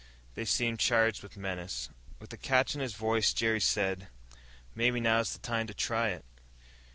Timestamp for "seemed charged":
0.45-1.21